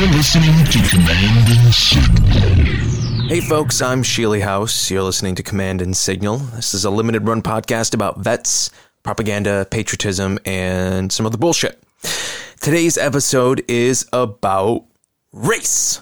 [0.00, 3.28] You're listening to Command and Signal.
[3.28, 4.90] Hey folks, I'm Sheely House.
[4.90, 6.38] You're listening to Command and Signal.
[6.38, 8.70] This is a limited run podcast about vets,
[9.02, 11.82] propaganda, patriotism, and some other bullshit.
[12.62, 14.86] Today's episode is about
[15.34, 16.00] race.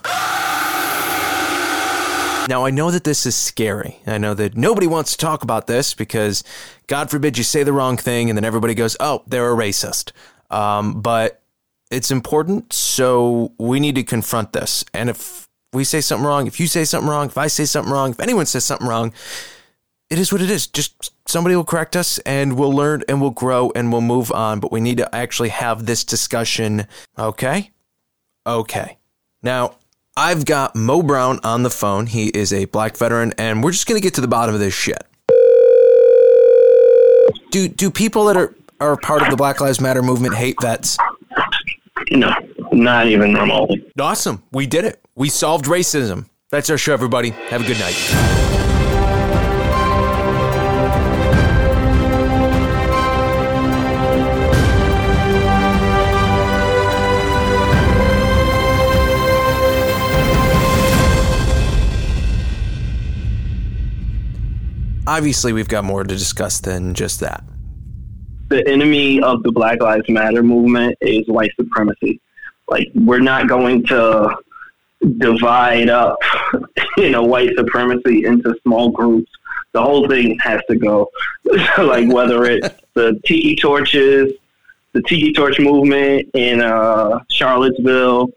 [2.48, 3.98] Now, I know that this is scary.
[4.06, 6.44] I know that nobody wants to talk about this because,
[6.86, 10.12] God forbid, you say the wrong thing and then everybody goes, oh, they're a racist.
[10.52, 11.42] Um, but
[11.90, 14.84] it's important, so we need to confront this.
[14.92, 17.92] And if we say something wrong, if you say something wrong, if I say something
[17.92, 19.12] wrong, if anyone says something wrong,
[20.10, 20.66] it is what it is.
[20.66, 24.60] Just somebody will correct us and we'll learn and we'll grow and we'll move on.
[24.60, 26.86] But we need to actually have this discussion.
[27.18, 27.70] Okay?
[28.46, 28.96] Okay.
[29.42, 29.76] Now,
[30.16, 32.06] I've got Mo Brown on the phone.
[32.06, 34.60] He is a black veteran, and we're just going to get to the bottom of
[34.60, 35.04] this shit.
[37.50, 40.98] Do do people that are, are part of the Black Lives Matter movement hate vets?
[42.10, 42.32] No,
[42.72, 43.84] not even remotely.
[44.00, 44.42] Awesome.
[44.52, 45.00] We did it.
[45.14, 46.26] We solved racism.
[46.50, 47.30] That's our show, everybody.
[47.30, 47.94] Have a good night.
[65.06, 67.42] Obviously, we've got more to discuss than just that.
[68.48, 72.20] The enemy of the Black Lives Matter movement is white supremacy.
[72.66, 74.36] Like, we're not going to
[75.18, 76.18] divide up,
[76.96, 79.30] you know, white supremacy into small groups.
[79.72, 81.10] The whole thing has to go.
[81.78, 84.32] like, whether it's the Tiki Torches,
[84.92, 88.30] the Tiki Torch movement in uh, Charlottesville,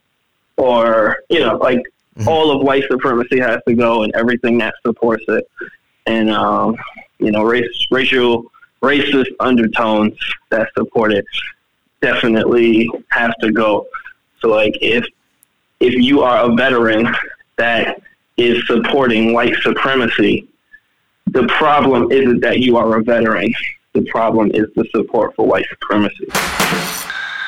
[0.57, 1.81] or, you know, like,
[2.27, 5.49] all of white supremacy has to go and everything that supports it.
[6.05, 6.75] And, um,
[7.19, 8.51] you know, race, racial,
[8.81, 10.17] racist undertones
[10.49, 11.25] that support it
[12.01, 13.87] definitely have to go.
[14.39, 15.05] So, like, if
[15.79, 17.07] if you are a veteran
[17.57, 18.01] that
[18.37, 20.47] is supporting white supremacy,
[21.27, 23.53] the problem isn't that you are a veteran.
[23.93, 26.27] The problem is the support for white supremacy.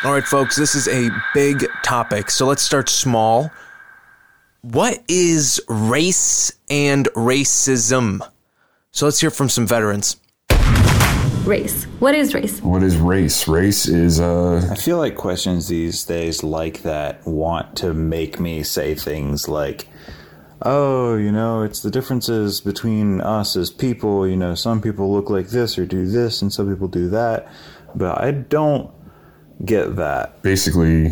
[0.04, 2.30] All right, folks, this is a big topic.
[2.30, 3.52] So let's start small.
[4.62, 8.20] What is race and racism?
[8.92, 10.18] So let's hear from some veterans.
[11.46, 11.84] Race.
[12.00, 12.62] What is race?
[12.62, 13.50] What is race?
[13.50, 18.64] Race is uh I feel like questions these days like that want to make me
[18.64, 19.88] say things like,
[20.62, 24.26] oh, you know, it's the differences between us as people.
[24.26, 27.52] You know, some people look like this or do this, and some people do that.
[27.94, 28.90] But I don't
[29.66, 30.42] get that.
[30.44, 31.12] basically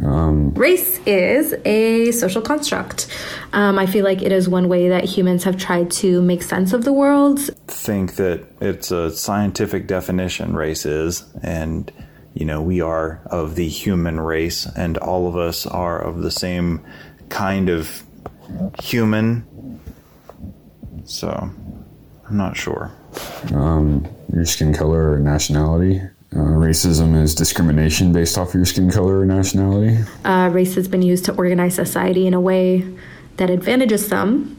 [0.00, 3.08] um, Race is a social construct.
[3.52, 6.72] Um, I feel like it is one way that humans have tried to make sense
[6.72, 7.40] of the world.
[7.66, 11.92] Think that it's a scientific definition, race is, and,
[12.32, 16.30] you know, we are of the human race, and all of us are of the
[16.30, 16.84] same
[17.28, 18.02] kind of
[18.82, 19.80] human.
[21.04, 21.28] So,
[22.28, 22.90] I'm not sure.
[23.52, 26.00] um, your skin color or nationality.
[26.34, 29.98] Uh, racism is discrimination based off of your skin color or nationality.
[30.24, 32.86] Uh, race has been used to organize society in a way
[33.36, 34.56] that advantages some,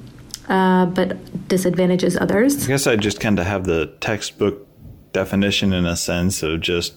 [0.49, 2.65] uh, but disadvantages others.
[2.65, 4.67] I guess I just kind of have the textbook
[5.13, 6.93] definition in a sense of just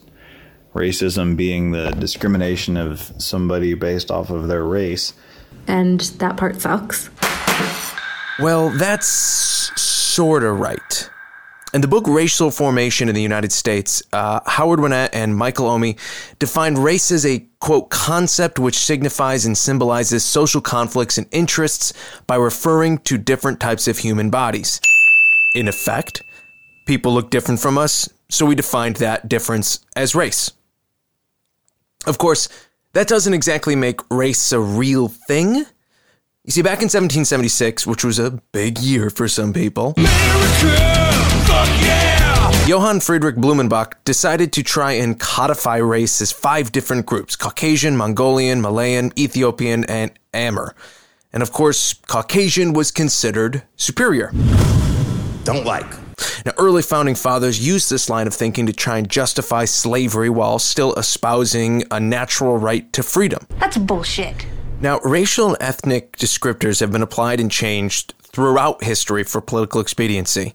[0.74, 5.14] racism being the discrimination of somebody based off of their race.
[5.66, 7.08] And that part sucks.
[8.38, 9.08] Well, that's
[9.80, 11.10] sort of right.
[11.74, 15.96] In the book Racial Formation in the United States, uh, Howard Winant and Michael Omi
[16.38, 21.92] defined race as a, quote, concept which signifies and symbolizes social conflicts and interests
[22.28, 24.80] by referring to different types of human bodies.
[25.56, 26.22] In effect,
[26.86, 30.52] people look different from us, so we defined that difference as race.
[32.06, 32.48] Of course,
[32.92, 35.66] that doesn't exactly make race a real thing.
[36.44, 39.94] You see, back in 1776, which was a big year for some people,
[42.66, 48.60] Johann Friedrich Blumenbach decided to try and codify race as five different groups Caucasian, Mongolian,
[48.60, 50.74] Malayan, Ethiopian, and Amer.
[51.32, 54.32] And of course, Caucasian was considered superior.
[55.44, 55.86] Don't like.
[56.44, 60.58] Now, early founding fathers used this line of thinking to try and justify slavery while
[60.58, 63.46] still espousing a natural right to freedom.
[63.60, 64.44] That's bullshit.
[64.78, 70.52] Now, racial and ethnic descriptors have been applied and changed throughout history for political expediency.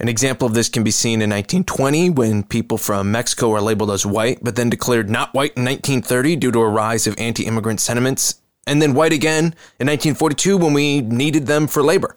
[0.00, 3.92] An example of this can be seen in 1920 when people from Mexico were labeled
[3.92, 7.46] as white, but then declared not white in 1930 due to a rise of anti
[7.46, 12.16] immigrant sentiments, and then white again in 1942 when we needed them for labor.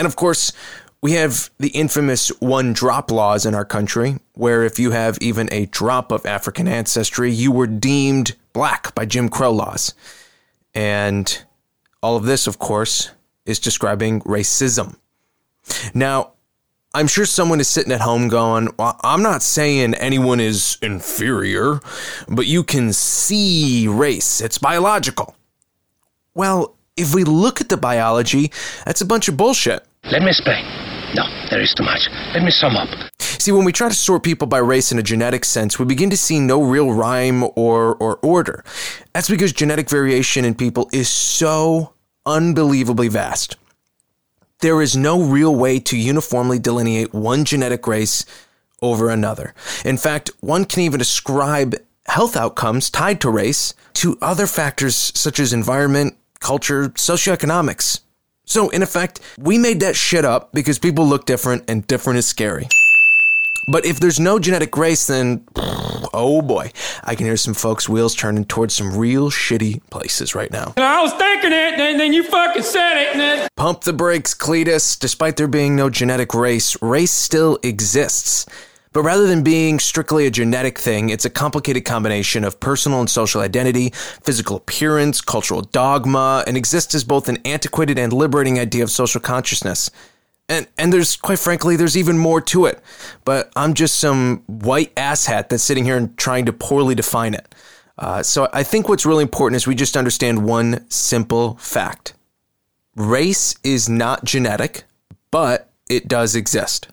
[0.00, 0.52] And of course,
[1.00, 5.48] we have the infamous one drop laws in our country, where if you have even
[5.52, 9.94] a drop of African ancestry, you were deemed black by Jim Crow laws.
[10.74, 11.44] And
[12.02, 13.10] all of this, of course,
[13.44, 14.96] is describing racism.
[15.94, 16.32] Now,
[16.94, 21.80] I'm sure someone is sitting at home going, well, I'm not saying anyone is inferior,
[22.28, 24.40] but you can see race.
[24.40, 25.34] It's biological.
[26.34, 28.52] Well, if we look at the biology,
[28.84, 29.86] that's a bunch of bullshit.
[30.04, 30.91] Let me explain.
[31.14, 32.08] No, there is too much.
[32.34, 32.88] Let me sum up.
[33.18, 36.10] See, when we try to sort people by race in a genetic sense, we begin
[36.10, 38.64] to see no real rhyme or, or order.
[39.12, 41.94] That's because genetic variation in people is so
[42.24, 43.56] unbelievably vast.
[44.60, 48.24] There is no real way to uniformly delineate one genetic race
[48.80, 49.54] over another.
[49.84, 51.74] In fact, one can even ascribe
[52.06, 58.00] health outcomes tied to race to other factors such as environment, culture, socioeconomics.
[58.44, 62.26] So, in effect, we made that shit up because people look different and different is
[62.26, 62.68] scary.
[63.68, 65.46] But if there's no genetic race, then
[66.12, 66.72] oh boy,
[67.04, 70.74] I can hear some folks' wheels turning towards some real shitty places right now.
[70.76, 73.48] I was thinking it, and then you fucking said it, and then.
[73.56, 74.98] Pump the brakes, Cletus.
[74.98, 78.46] Despite there being no genetic race, race still exists.
[78.92, 83.08] But rather than being strictly a genetic thing, it's a complicated combination of personal and
[83.08, 83.90] social identity,
[84.22, 89.20] physical appearance, cultural dogma, and exists as both an antiquated and liberating idea of social
[89.20, 89.90] consciousness.
[90.48, 92.82] And, and there's, quite frankly, there's even more to it.
[93.24, 97.54] But I'm just some white asshat that's sitting here and trying to poorly define it.
[97.96, 102.14] Uh, so I think what's really important is we just understand one simple fact
[102.94, 104.84] race is not genetic,
[105.30, 106.88] but it does exist.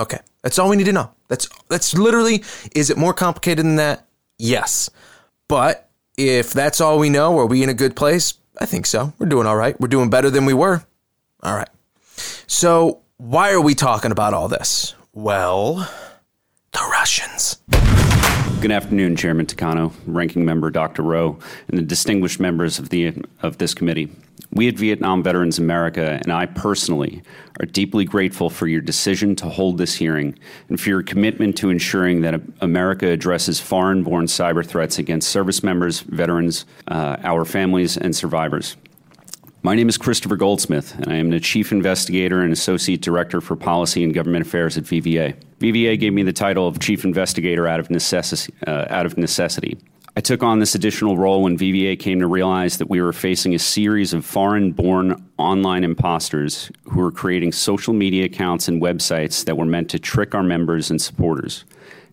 [0.00, 1.10] Okay, that's all we need to know.
[1.28, 2.42] That's that's literally.
[2.74, 4.06] Is it more complicated than that?
[4.38, 4.88] Yes,
[5.46, 8.34] but if that's all we know, are we in a good place?
[8.58, 9.12] I think so.
[9.18, 9.78] We're doing all right.
[9.78, 10.82] We're doing better than we were.
[11.42, 11.68] All right.
[12.46, 14.94] So why are we talking about all this?
[15.12, 15.88] Well,
[16.72, 17.58] the Russians.
[18.60, 21.02] Good afternoon, Chairman Takano, Ranking Member Dr.
[21.02, 21.38] Roe,
[21.68, 24.08] and the distinguished members of the of this committee.
[24.52, 27.22] We at Vietnam Veterans America and I personally
[27.60, 30.36] are deeply grateful for your decision to hold this hearing
[30.68, 35.62] and for your commitment to ensuring that America addresses foreign born cyber threats against service
[35.62, 38.76] members, veterans, uh, our families, and survivors.
[39.62, 43.56] My name is Kristofer Goldsmith, and I am the Chief Investigator and Associate Director for
[43.56, 45.36] Policy and Government Affairs at VVA.
[45.58, 47.90] VVA gave me the title of Chief Investigator out of.
[47.90, 49.76] Uh, out of necessity.
[50.16, 53.54] I took on this additional role when VVA came to realize that we were facing
[53.54, 59.44] a series of foreign born online imposters who were creating social media accounts and websites
[59.44, 61.64] that were meant to trick our members and supporters.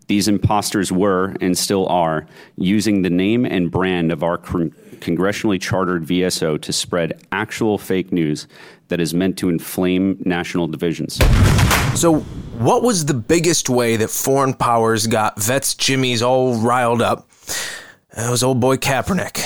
[0.06, 6.06] These imposters were, and still are, using the name and brand of our congressionally chartered
[6.06, 8.48] VSO to spread actual fake news
[8.90, 11.16] that is meant to inflame national divisions.
[11.96, 12.20] So,
[12.60, 17.28] what was the biggest way that foreign powers got vets Jimmy's all riled up?
[18.18, 19.46] It was old boy Kaepernick.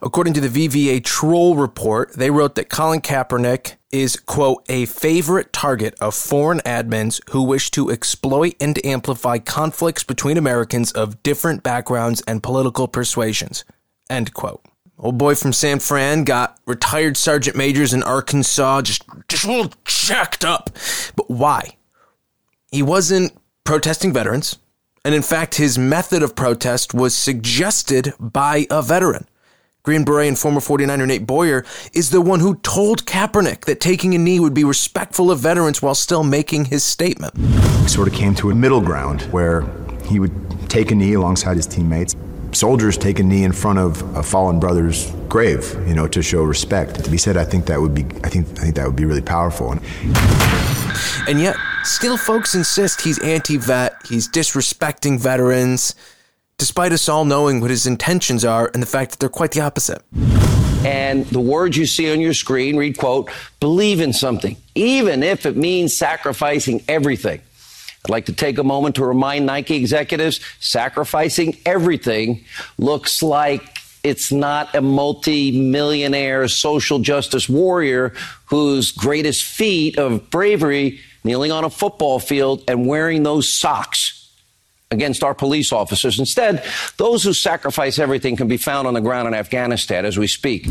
[0.00, 5.52] According to the VVA Troll report, they wrote that Colin Kaepernick is, quote, a favorite
[5.52, 11.62] target of foreign admins who wish to exploit and amplify conflicts between Americans of different
[11.62, 13.66] backgrounds and political persuasions,
[14.08, 14.64] end quote.
[14.98, 19.72] Old boy from San Fran got retired sergeant majors in Arkansas, just just a little
[19.84, 20.70] jacked up.
[21.16, 21.76] But why?
[22.72, 24.56] He wasn't protesting veterans,
[25.06, 29.28] and in fact, his method of protest was suggested by a veteran.
[29.84, 34.16] Green Beret and former 49er Nate Boyer is the one who told Kaepernick that taking
[34.16, 37.38] a knee would be respectful of veterans while still making his statement.
[37.38, 39.64] We sort of came to a middle ground where
[40.06, 42.16] he would take a knee alongside his teammates
[42.56, 46.42] soldiers take a knee in front of a fallen brother's grave, you know, to show
[46.42, 47.04] respect.
[47.04, 49.04] To be said, "I think that would be, I think, I think that would be
[49.04, 49.76] really powerful."
[51.28, 55.94] And yet, still, folks insist he's anti-vet, he's disrespecting veterans,
[56.56, 59.60] despite us all knowing what his intentions are and the fact that they're quite the
[59.60, 60.02] opposite.
[60.84, 63.28] And the words you see on your screen read, "quote
[63.60, 67.40] Believe in something, even if it means sacrificing everything."
[68.06, 72.44] I'd like to take a moment to remind Nike executives sacrificing everything
[72.78, 73.62] looks like
[74.04, 81.70] it's not a multi-millionaire social justice warrior whose greatest feat of bravery kneeling on a
[81.70, 84.30] football field and wearing those socks
[84.92, 86.20] against our police officers.
[86.20, 86.64] Instead,
[86.98, 90.68] those who sacrifice everything can be found on the ground in Afghanistan as we speak.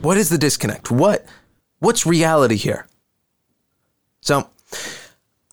[0.00, 0.90] What is the disconnect?
[0.90, 1.26] What
[1.80, 2.86] what's reality here?
[4.22, 4.48] So,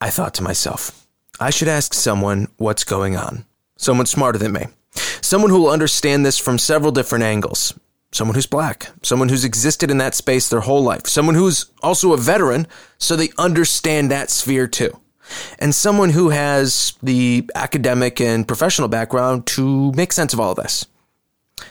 [0.02, 1.06] I thought to myself,
[1.42, 3.46] I should ask someone what's going on.
[3.76, 4.68] Someone smarter than me.
[5.22, 7.78] Someone who will understand this from several different angles.
[8.14, 8.92] Someone who's black.
[9.04, 11.06] Someone who's existed in that space their whole life.
[11.08, 12.66] Someone who's also a veteran,
[12.98, 14.98] so they understand that sphere too.
[15.60, 20.58] And someone who has the academic and professional background to make sense of all of
[20.58, 20.86] this.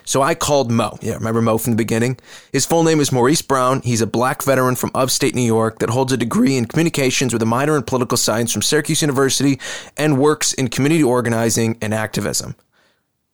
[0.04, 0.98] So I called Mo.
[1.00, 2.18] Yeah, remember Mo from the beginning?
[2.52, 3.80] His full name is Maurice Brown.
[3.82, 7.42] He's a black veteran from upstate New York that holds a degree in communications with
[7.42, 9.58] a minor in political science from Syracuse University
[9.96, 12.56] and works in community organizing and activism.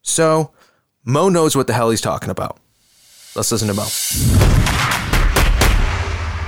[0.03, 0.53] So
[1.05, 2.59] Mo knows what the hell he's talking about.
[3.35, 3.87] Let's listen to Mo.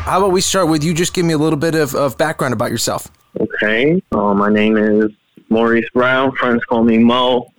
[0.04, 0.94] How about we start with you?
[0.94, 3.08] Just give me a little bit of, of background about yourself.
[3.40, 4.00] Okay.
[4.12, 5.10] Uh, my name is
[5.48, 6.32] Maurice Brown.
[6.32, 7.52] Friends call me Mo.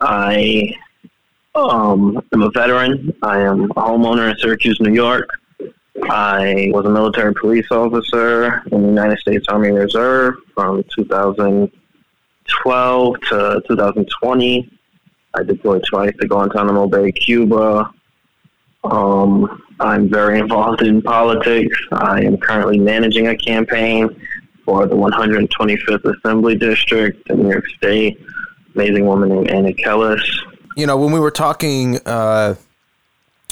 [0.00, 0.74] I
[1.54, 3.14] um, I'm a veteran.
[3.22, 5.28] I am a homeowner in Syracuse, New York.
[6.04, 13.62] I was a military police officer in the United States Army Reserve from 2012 to
[13.68, 14.70] 2020.
[15.34, 17.92] I deployed twice to Guantanamo Bay, Cuba.
[18.84, 21.76] Um, I'm very involved in politics.
[21.92, 24.08] I am currently managing a campaign
[24.64, 28.18] for the 125th Assembly District in New York State.
[28.74, 30.44] Amazing woman named Anna Kelles
[30.80, 32.54] you know, when we were talking uh,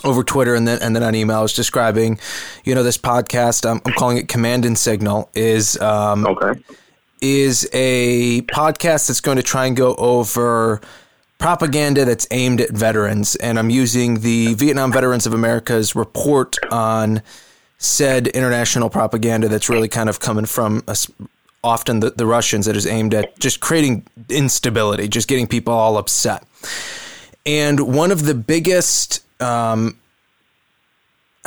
[0.02, 2.18] over Twitter and then and then on email, I was describing,
[2.64, 3.68] you know, this podcast.
[3.68, 5.28] I'm, I'm calling it Command and Signal.
[5.34, 6.60] Is um, okay.
[7.20, 10.80] Is a podcast that's going to try and go over
[11.38, 17.22] propaganda that's aimed at veterans, and I'm using the Vietnam Veterans of America's report on
[17.76, 20.96] said international propaganda that's really kind of coming from a,
[21.62, 25.96] often the, the Russians that is aimed at just creating instability, just getting people all
[25.96, 26.44] upset.
[27.48, 29.96] And one of the biggest, um,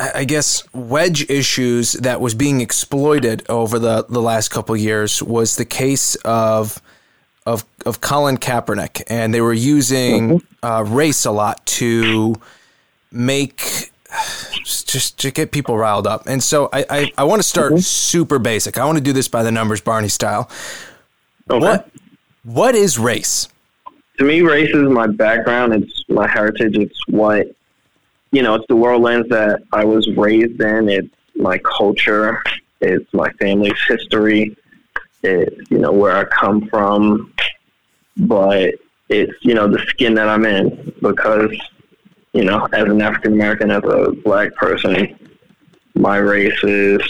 [0.00, 5.54] I guess, wedge issues that was being exploited over the, the last couple years was
[5.54, 6.82] the case of
[7.46, 10.66] of of Colin Kaepernick, and they were using mm-hmm.
[10.66, 12.34] uh, race a lot to
[13.12, 13.92] make
[14.64, 16.26] just to get people riled up.
[16.26, 17.80] And so I I, I want to start mm-hmm.
[17.80, 18.76] super basic.
[18.76, 20.50] I want to do this by the numbers, Barney style.
[21.48, 21.64] Okay.
[21.64, 21.90] What
[22.42, 23.48] what is race?
[24.22, 25.74] To me, race is my background.
[25.74, 26.76] It's my heritage.
[26.76, 27.48] It's what,
[28.30, 30.88] you know, it's the world lens that I was raised in.
[30.88, 32.40] It's my culture.
[32.80, 34.56] It's my family's history.
[35.24, 37.32] It's, you know, where I come from.
[38.16, 38.74] But
[39.08, 41.50] it's, you know, the skin that I'm in because,
[42.32, 45.18] you know, as an African American, as a black person,
[45.94, 47.02] my race is,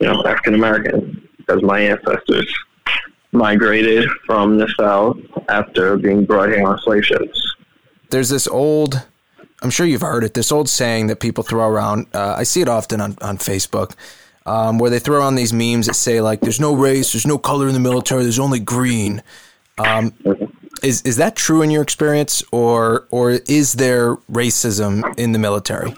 [0.00, 2.50] you know, African American because my ancestors
[3.34, 7.54] migrated from the South after being brought here on slave ships.
[8.10, 9.02] There's this old,
[9.62, 12.06] I'm sure you've heard it, this old saying that people throw around.
[12.14, 13.94] Uh, I see it often on, on Facebook.
[14.46, 17.38] Um, where they throw on these memes that say like there's no race, there's no
[17.38, 19.22] color in the military, there's only green.
[19.78, 20.12] Um,
[20.82, 25.94] is is that true in your experience, or or is there racism in the military?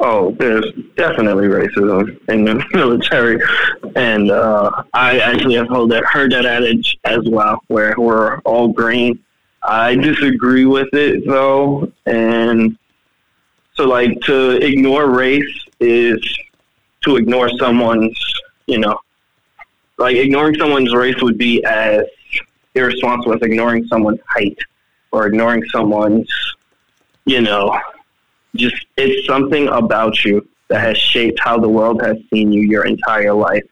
[0.00, 0.64] Oh, there's
[0.96, 3.40] definitely racism in the military,
[3.96, 8.68] and uh, I actually have heard that, heard that adage as well, where we're all
[8.68, 9.18] green.
[9.62, 12.78] I disagree with it though, and
[13.74, 16.20] so like to ignore race is
[17.02, 18.16] to ignore someone's,
[18.66, 19.00] you know,
[19.98, 22.04] like ignoring someone's race would be as
[22.76, 24.58] irresponsible as ignoring someone's height
[25.10, 26.28] or ignoring someone's,
[27.24, 27.78] you know,
[28.58, 32.84] just it's something about you that has shaped how the world has seen you your
[32.84, 33.64] entire life.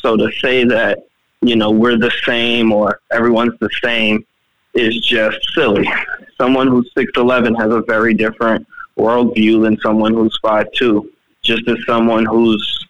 [0.00, 1.06] So to say that,
[1.42, 4.24] you know, we're the same or everyone's the same
[4.74, 5.90] is just silly.
[6.38, 8.66] Someone who's 6'11 has a very different
[8.98, 11.06] worldview than someone who's 5'2.
[11.42, 12.86] Just as someone who's,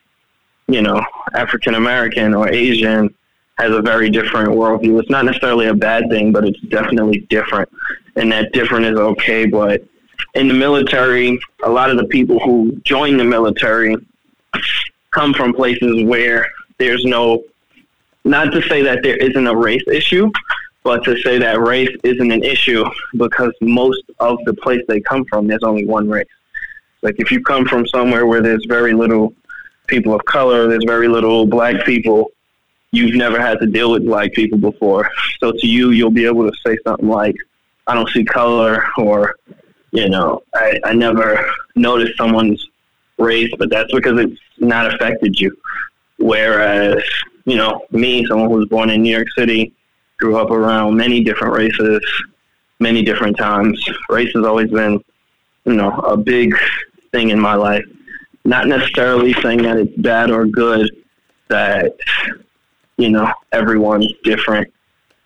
[0.68, 1.02] you know,
[1.34, 3.12] African American or Asian
[3.58, 5.00] has a very different worldview.
[5.00, 7.68] It's not necessarily a bad thing, but it's definitely different.
[8.16, 9.82] And that different is okay, but
[10.36, 13.96] in the military, a lot of the people who join the military
[15.10, 16.46] come from places where
[16.78, 17.42] there's no,
[18.24, 20.30] not to say that there isn't a race issue,
[20.82, 22.84] but to say that race isn't an issue
[23.16, 26.26] because most of the place they come from, there's only one race.
[27.02, 29.32] Like if you come from somewhere where there's very little
[29.86, 32.30] people of color, there's very little black people,
[32.92, 35.08] you've never had to deal with black people before.
[35.40, 37.36] So to you, you'll be able to say something like,
[37.86, 39.36] I don't see color or
[39.96, 42.68] you know, I, I never noticed someone's
[43.18, 45.56] race, but that's because it's not affected you.
[46.18, 47.02] Whereas,
[47.46, 49.72] you know, me, someone who was born in New York City,
[50.18, 52.00] grew up around many different races,
[52.78, 53.82] many different times.
[54.10, 55.02] Race has always been,
[55.64, 56.54] you know, a big
[57.10, 57.84] thing in my life.
[58.44, 60.90] Not necessarily saying that it's bad or good
[61.48, 61.96] that,
[62.98, 64.70] you know, everyone's different,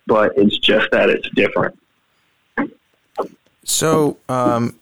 [0.06, 1.76] but it's just that it's different.
[3.70, 4.74] So um,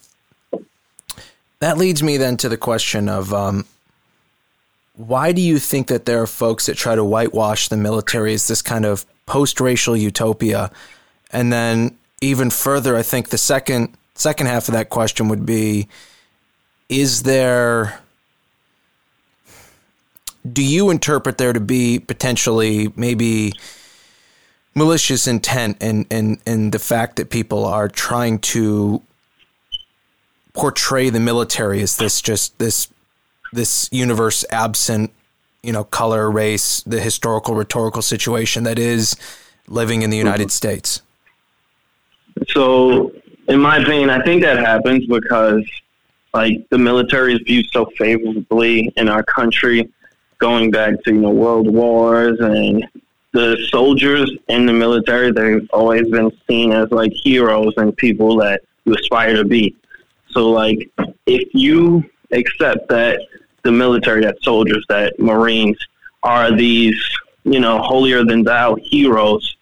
[1.60, 3.66] that leads me then to the question of um,
[4.96, 8.48] why do you think that there are folks that try to whitewash the military as
[8.48, 10.70] this kind of post-racial utopia,
[11.30, 15.86] and then even further, I think the second second half of that question would be
[16.88, 18.00] is there
[20.52, 23.52] do you interpret there to be potentially maybe
[24.74, 29.02] malicious intent and and and the fact that people are trying to
[30.52, 32.88] portray the military as this just this
[33.52, 35.12] this universe absent
[35.62, 39.16] you know color race the historical rhetorical situation that is
[39.66, 41.02] living in the united states.
[42.48, 43.12] So
[43.48, 45.64] in my opinion i think that happens because
[46.34, 49.88] like the military is viewed so favorably in our country
[50.38, 52.86] going back to you know world wars and
[53.38, 58.60] the soldiers in the military they've always been seen as like heroes and people that
[58.84, 59.74] you aspire to be
[60.30, 60.90] so like
[61.26, 63.20] if you accept that
[63.62, 65.78] the military that soldiers that marines
[66.22, 67.00] are these
[67.44, 69.56] you know holier than thou heroes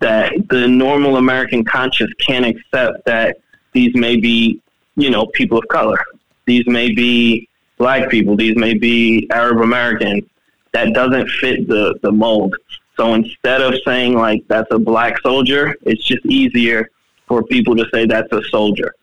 [0.00, 3.36] that the normal american conscience can't accept that
[3.72, 4.60] these may be
[4.96, 6.02] you know people of color
[6.46, 7.48] these may be
[7.80, 8.36] black people.
[8.36, 10.24] These may be Arab Americans.
[10.72, 12.54] That doesn't fit the, the mold.
[13.00, 16.90] So instead of saying like that's a black soldier, it's just easier
[17.26, 18.94] for people to say that's a soldier.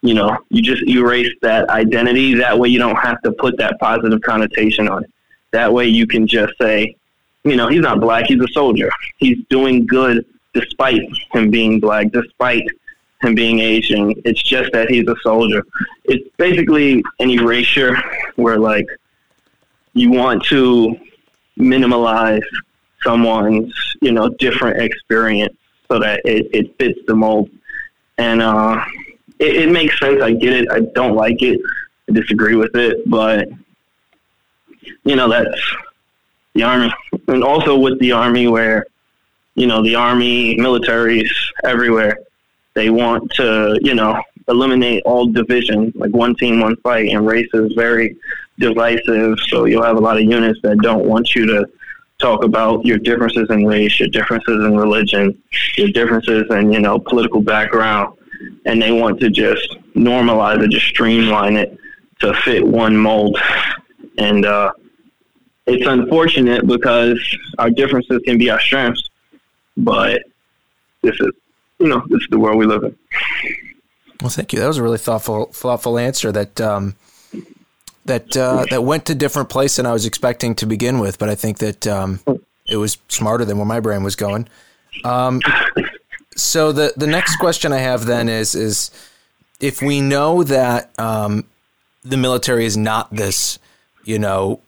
[0.00, 2.34] You know, you just erase that identity.
[2.34, 5.10] That way you don't have to put that positive connotation on it.
[5.50, 6.94] That way you can just say,
[7.42, 8.92] you know, he's not black, he's a soldier.
[9.16, 12.62] He's doing good despite him being black, despite
[13.22, 14.14] him being Asian.
[14.24, 15.64] It's just that he's a soldier.
[16.04, 17.96] It's basically an erasure
[18.36, 18.86] where like
[19.94, 20.96] you want to
[21.56, 22.42] minimize
[23.04, 25.56] someone's you know different experience
[25.90, 27.50] so that it, it fits the mold.
[28.18, 28.82] And uh,
[29.38, 30.22] it, it makes sense.
[30.22, 30.70] I get it.
[30.70, 31.60] I don't like it.
[32.08, 33.48] I disagree with it, but
[35.04, 35.60] you know that's
[36.54, 36.92] the army,
[37.28, 38.86] and also with the army where
[39.54, 41.30] you know the army, militaries
[41.64, 42.18] everywhere
[42.74, 47.48] they want to, you know, eliminate all division, like one team, one fight, and race
[47.52, 48.16] is very
[48.58, 49.38] divisive.
[49.48, 51.66] So you'll have a lot of units that don't want you to
[52.22, 55.40] talk about your differences in race, your differences in religion,
[55.76, 58.16] your differences in, you know, political background.
[58.64, 61.76] And they want to just normalize it, just streamline it
[62.20, 63.38] to fit one mold.
[64.18, 64.72] And uh,
[65.66, 67.20] it's unfortunate because
[67.58, 69.08] our differences can be our strengths,
[69.76, 70.22] but
[71.02, 71.30] this is
[71.82, 72.96] you know, this is the world we live in.
[74.20, 74.60] Well, thank you.
[74.60, 76.30] That was a really thoughtful, thoughtful answer.
[76.30, 76.94] That um,
[78.04, 81.28] that uh, that went to different place than I was expecting to begin with, but
[81.28, 82.20] I think that um,
[82.68, 84.48] it was smarter than where my brain was going.
[85.04, 85.40] Um,
[86.36, 88.90] so the the next question I have then is is
[89.60, 91.44] if we know that um,
[92.02, 93.58] the military is not this,
[94.04, 94.60] you know,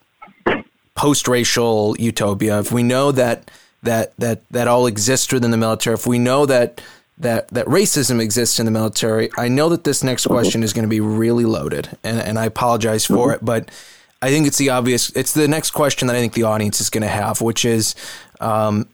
[0.95, 3.51] post racial utopia, if we know that
[3.83, 6.81] that that that all exists within the military, if we know that
[7.19, 9.31] that that racism exists in the military.
[9.39, 12.47] I know that this next question is going to be really loaded, and, and I
[12.47, 13.71] apologize for it, but
[14.21, 15.11] I think it's the obvious.
[15.11, 17.95] It's the next question that I think the audience is going to have, which is,
[18.41, 18.89] um,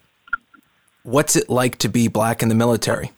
[1.02, 3.12] what's it like to be black in the military?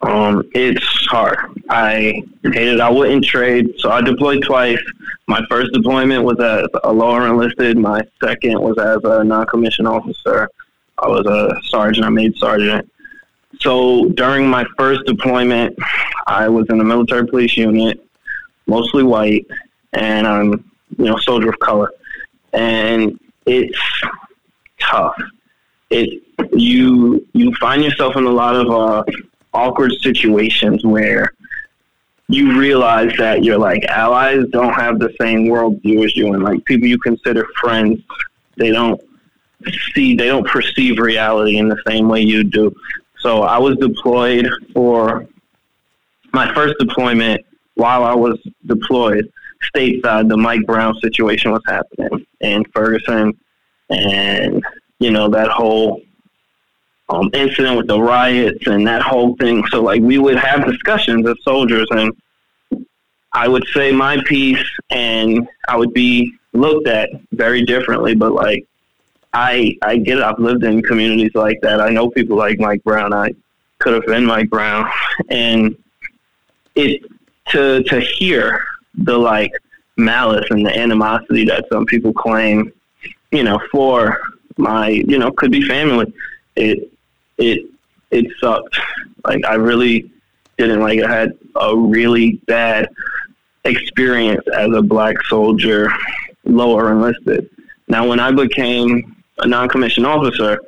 [0.00, 1.38] Um, it's hard.
[1.70, 2.80] I hated.
[2.80, 4.78] I wouldn't trade, so I deployed twice.
[5.26, 7.78] My first deployment was as a lower enlisted.
[7.78, 10.50] My second was as a non-commissioned officer.
[10.98, 12.04] I was a sergeant.
[12.04, 12.90] I made sergeant.
[13.64, 15.74] So during my first deployment,
[16.26, 18.06] I was in a military police unit,
[18.66, 19.46] mostly white,
[19.94, 21.90] and I'm you know soldier of color,
[22.52, 23.78] and it's
[24.78, 25.16] tough.
[25.88, 26.22] It
[26.52, 29.02] you you find yourself in a lot of uh,
[29.54, 31.32] awkward situations where
[32.28, 36.62] you realize that your like allies don't have the same worldview as you, and like
[36.66, 38.02] people you consider friends,
[38.58, 39.00] they don't
[39.94, 42.74] see they don't perceive reality in the same way you do.
[43.24, 45.26] So I was deployed for
[46.34, 47.40] my first deployment
[47.74, 49.32] while I was deployed
[49.74, 50.28] stateside.
[50.28, 53.32] The Mike Brown situation was happening in Ferguson,
[53.88, 54.62] and
[54.98, 56.02] you know that whole
[57.08, 59.66] um, incident with the riots and that whole thing.
[59.68, 62.12] So like we would have discussions as soldiers, and
[63.32, 68.14] I would say my piece, and I would be looked at very differently.
[68.14, 68.66] But like
[69.34, 70.24] I I get it.
[70.24, 71.80] I've lived in communities like that.
[71.80, 73.12] I know people like Mike Brown.
[73.12, 73.34] I
[73.78, 74.88] could have been Mike Brown,
[75.28, 75.76] and
[76.76, 77.02] it
[77.48, 79.50] to to hear the like
[79.96, 82.72] malice and the animosity that some people claim,
[83.32, 84.20] you know, for
[84.56, 86.12] my you know could be family.
[86.54, 86.92] It
[87.38, 87.68] it
[88.12, 88.78] it sucked.
[89.26, 90.12] Like I really
[90.58, 90.98] didn't like.
[90.98, 91.06] It.
[91.06, 92.88] I had a really bad
[93.64, 95.88] experience as a black soldier,
[96.44, 97.50] lower enlisted.
[97.88, 100.60] Now, when I became a non-commissioned officer,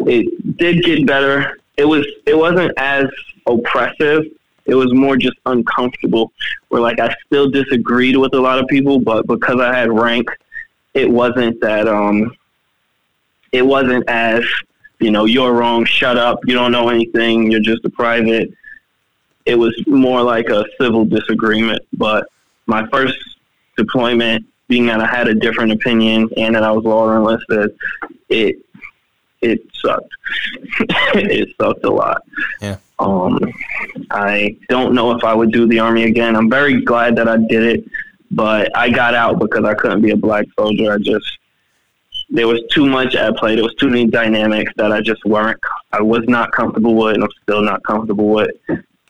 [0.00, 1.58] it did get better.
[1.76, 3.06] It was it wasn't as
[3.46, 4.24] oppressive
[4.66, 6.32] It was more just uncomfortable.
[6.68, 10.28] Where like I still disagreed with a lot of people, but because I had rank,
[10.94, 12.36] it wasn't that um,
[13.52, 14.44] it wasn't as
[15.00, 15.84] you know you're wrong.
[15.84, 16.40] Shut up.
[16.46, 17.50] You don't know anything.
[17.50, 18.52] You're just a private.
[19.44, 21.82] It was more like a civil disagreement.
[21.92, 22.28] But
[22.66, 23.18] my first
[23.76, 27.76] deployment, being that I had a different opinion and that I was law enlisted,
[28.30, 28.56] it
[29.42, 30.08] it sucked.
[31.14, 32.22] it sucked a lot.
[32.62, 32.78] Yeah.
[32.98, 33.38] Um,
[34.10, 36.34] I don't know if I would do the army again.
[36.36, 37.84] I'm very glad that I did it,
[38.30, 40.90] but I got out because I couldn't be a black soldier.
[40.90, 41.26] I just
[42.30, 43.54] there was too much at play.
[43.56, 45.60] There was too many dynamics that I just weren't.
[45.92, 48.56] I was not comfortable with, and I'm still not comfortable with.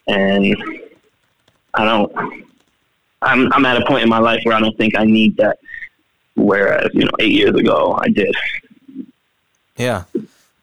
[0.09, 0.57] And
[1.75, 2.13] I don't.
[3.23, 5.59] I'm I'm at a point in my life where I don't think I need that.
[6.35, 8.35] Whereas you know, eight years ago, I did.
[9.77, 10.05] Yeah,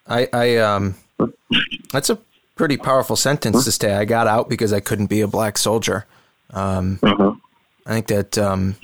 [0.08, 0.96] I, I um,
[1.92, 2.18] that's a
[2.56, 3.94] pretty powerful sentence to say.
[3.94, 6.06] I got out because I couldn't be a black soldier.
[6.52, 7.00] Um,
[7.86, 8.76] I think that um,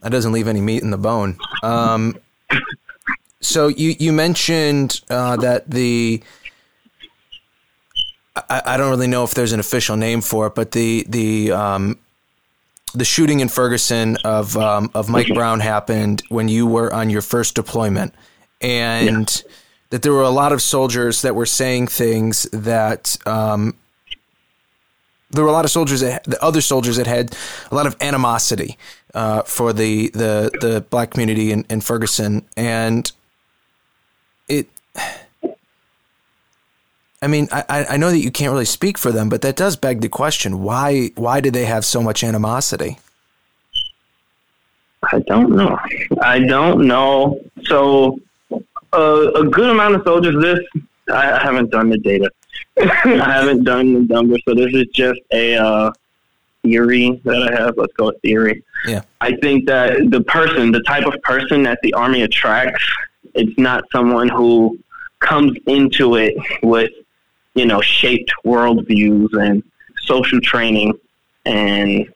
[0.00, 1.36] that doesn't leave any meat in the bone.
[1.62, 2.18] Um,
[3.40, 6.22] so you you mentioned uh, that the
[8.36, 11.52] I, I don't really know if there's an official name for it, but the the
[11.52, 11.98] um,
[12.94, 17.22] the shooting in Ferguson of um, of Mike Brown happened when you were on your
[17.22, 18.14] first deployment,
[18.60, 19.52] and yeah.
[19.90, 23.74] that there were a lot of soldiers that were saying things that um,
[25.30, 27.36] there were a lot of soldiers that the other soldiers that had
[27.70, 28.76] a lot of animosity
[29.14, 33.12] uh, for the the the black community in, in Ferguson, and
[34.48, 34.68] it.
[37.22, 39.76] I mean, I, I know that you can't really speak for them, but that does
[39.76, 42.98] beg the question: why why did they have so much animosity?
[45.12, 45.78] I don't know.
[46.22, 47.40] I don't know.
[47.64, 48.18] So,
[48.92, 50.34] uh, a good amount of soldiers.
[50.42, 50.60] This
[51.12, 52.30] I haven't done the data.
[52.80, 55.92] I haven't done the numbers, so this is just a uh,
[56.62, 57.76] theory that I have.
[57.76, 58.62] Let's go with theory.
[58.86, 59.02] Yeah.
[59.20, 62.82] I think that the person, the type of person that the army attracts,
[63.34, 64.78] it's not someone who
[65.20, 66.90] comes into it with
[67.60, 69.62] you know, shaped worldviews and
[69.98, 70.94] social training.
[71.44, 72.10] And,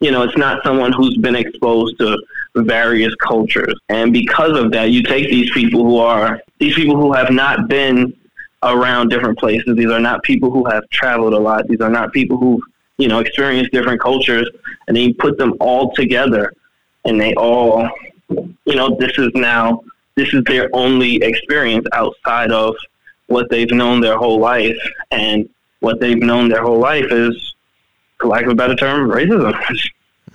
[0.00, 2.20] you know, it's not someone who's been exposed to
[2.56, 3.78] various cultures.
[3.88, 7.68] And because of that, you take these people who are, these people who have not
[7.68, 8.12] been
[8.64, 9.76] around different places.
[9.76, 11.68] These are not people who have traveled a lot.
[11.68, 12.60] These are not people who,
[12.98, 14.50] you know, experienced different cultures.
[14.88, 16.52] And then you put them all together
[17.04, 17.88] and they all,
[18.28, 19.84] you know, this is now,
[20.16, 22.74] this is their only experience outside of
[23.32, 24.78] what they've known their whole life,
[25.10, 25.48] and
[25.80, 27.54] what they've known their whole life is,
[28.20, 29.52] for lack of a better term, racism.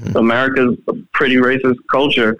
[0.01, 0.17] Mm-hmm.
[0.17, 2.37] America's a pretty racist culture.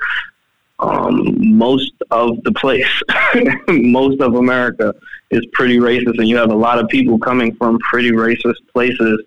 [0.80, 2.88] Um, most of the place,
[3.68, 4.94] most of America
[5.32, 9.24] is pretty racist, and you have a lot of people coming from pretty racist places,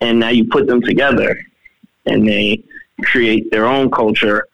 [0.00, 1.40] and now you put them together,
[2.06, 2.62] and they
[3.02, 4.46] create their own culture,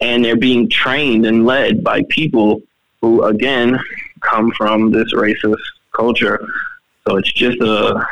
[0.00, 2.60] and they're being trained and led by people
[3.00, 3.78] who, again,
[4.20, 5.56] come from this racist
[5.92, 6.46] culture.
[7.06, 8.06] So it's just a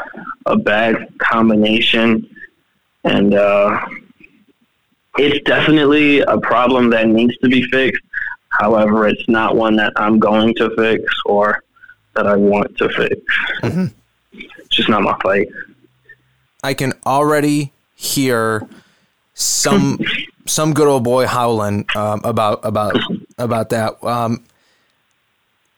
[0.46, 2.28] a bad combination,
[3.04, 3.78] and uh,
[5.18, 8.02] it's definitely a problem that needs to be fixed.
[8.50, 11.62] However, it's not one that I'm going to fix or
[12.14, 13.20] that I want to fix.
[13.62, 13.86] Mm-hmm.
[14.32, 15.48] It's just not my fight.
[16.62, 18.68] I can already hear
[19.34, 19.98] some
[20.46, 22.96] some good old boy howling um, about about
[23.38, 24.02] about that.
[24.02, 24.44] Um,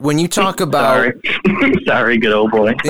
[0.00, 1.20] when you talk about sorry,
[1.86, 2.74] sorry good old boy.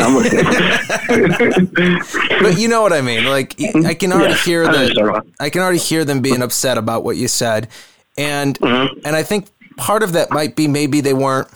[2.40, 5.60] But you know what i mean like i can already yeah, hear the i can
[5.60, 7.68] already hear them being upset about what you said.
[8.16, 9.00] And mm-hmm.
[9.04, 11.48] and i think part of that might be maybe they weren't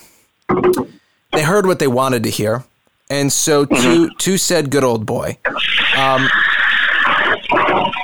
[1.33, 2.65] they heard what they wanted to hear.
[3.09, 4.09] And so mm-hmm.
[4.09, 5.39] to to said good old boy.
[5.97, 6.29] Um,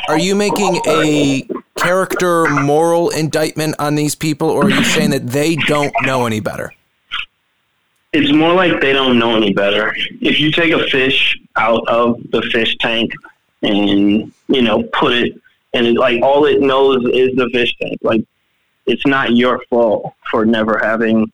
[0.08, 5.26] are you making a character moral indictment on these people or are you saying that
[5.26, 6.72] they don't know any better
[8.12, 9.94] it's more like they don't know any better.
[10.20, 13.12] If you take a fish out of the fish tank
[13.62, 15.35] and you know put it
[15.75, 18.25] and it, like all it knows is the fish tank, like
[18.87, 21.31] it's not your fault for never having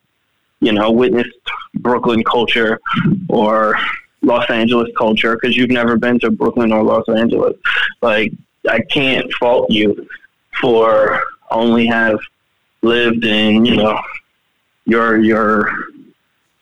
[0.60, 1.30] you know witnessed
[1.76, 2.78] Brooklyn culture
[3.28, 3.78] or
[4.22, 7.56] Los Angeles culture because you've never been to Brooklyn or Los Angeles.
[8.02, 8.32] Like
[8.68, 10.06] I can't fault you
[10.60, 12.18] for only have
[12.82, 13.98] lived in you know
[14.84, 15.70] your your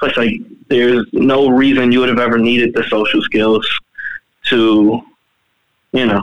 [0.02, 0.34] it's like
[0.68, 3.66] there's no reason you would have ever needed the social skills
[4.46, 5.00] to,
[5.92, 6.22] you know,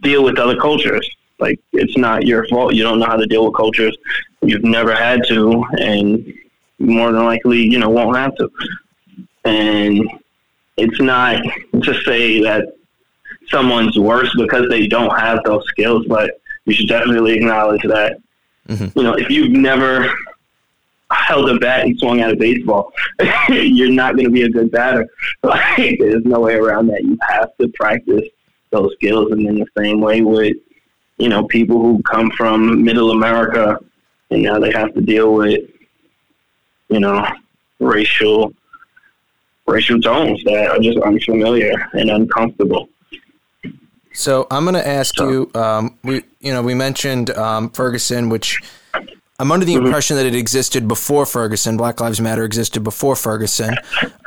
[0.00, 1.08] deal with other cultures.
[1.38, 2.74] Like it's not your fault.
[2.74, 3.96] You don't know how to deal with cultures.
[4.42, 6.32] You've never had to, and
[6.78, 8.50] more than likely, you know, won't have to.
[9.44, 10.08] And
[10.76, 11.42] it's not
[11.82, 12.74] to say that
[13.48, 18.18] someone's worse because they don't have those skills, but you should definitely acknowledge that.
[18.68, 18.98] Mm-hmm.
[18.98, 20.12] You know, if you've never
[21.10, 22.92] held a bat and swung at a baseball,
[23.48, 25.08] you're not going to be a good batter.
[25.42, 27.02] Like, there's no way around that.
[27.02, 28.26] You have to practice
[28.70, 30.56] those skills, and in the same way with
[31.18, 33.78] you know people who come from Middle America,
[34.30, 35.68] and now they have to deal with
[36.88, 37.26] you know
[37.78, 38.54] racial
[39.66, 42.88] racial tones that are just unfamiliar and uncomfortable.
[44.14, 45.28] So I'm going to ask so.
[45.28, 45.50] you.
[45.54, 48.62] Um, we, you know, we mentioned um, Ferguson, which
[49.40, 49.86] I'm under the mm-hmm.
[49.86, 51.76] impression that it existed before Ferguson.
[51.76, 53.74] Black Lives Matter existed before Ferguson,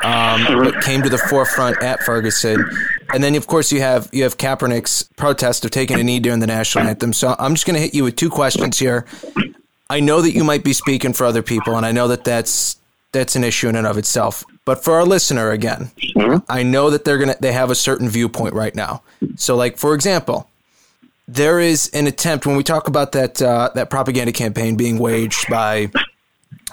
[0.04, 2.70] um, but came to the forefront at Ferguson.
[3.14, 6.42] And then, of course, you have you have Kaepernick's protest of taking a knee during
[6.42, 7.14] the national anthem.
[7.14, 9.06] So I'm just going to hit you with two questions here.
[9.90, 12.78] I know that you might be speaking for other people, and I know that that's
[13.14, 14.44] that's an issue in and of itself.
[14.66, 16.40] But for our listener, again, mm-hmm.
[16.50, 19.04] I know that they're gonna they have a certain viewpoint right now.
[19.38, 20.50] So, like for example,
[21.28, 25.50] there is an attempt when we talk about that uh, that propaganda campaign being waged
[25.50, 25.92] by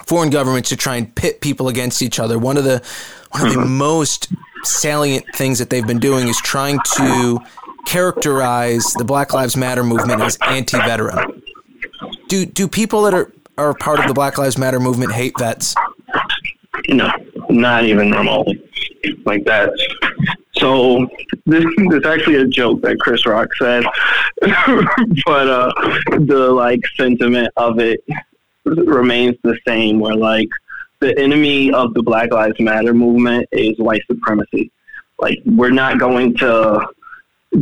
[0.05, 2.39] foreign governments to try and pit people against each other.
[2.39, 2.81] One of the
[3.31, 3.77] one of the mm-hmm.
[3.77, 4.31] most
[4.63, 7.39] salient things that they've been doing is trying to
[7.85, 11.41] characterize the Black Lives Matter movement as anti-veteran.
[12.27, 15.75] Do do people that are are part of the Black Lives Matter movement hate vets?
[16.87, 17.11] No,
[17.49, 18.61] not even remotely.
[19.25, 19.69] Like that.
[20.57, 21.07] So
[21.45, 23.83] this, this is actually a joke that Chris Rock said,
[25.25, 25.73] but uh,
[26.19, 28.03] the like sentiment of it
[28.63, 29.99] remains the same.
[29.99, 30.49] Where like
[30.99, 34.71] the enemy of the Black Lives Matter movement is white supremacy.
[35.19, 36.87] Like we're not going to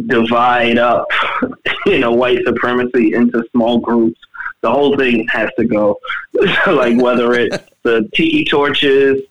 [0.08, 1.08] divide up,
[1.86, 4.20] you know, white supremacy into small groups.
[4.62, 6.00] The whole thing has to go.
[6.68, 9.22] like whether it's the tiki torches,